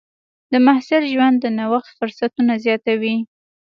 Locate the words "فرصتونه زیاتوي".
1.99-3.15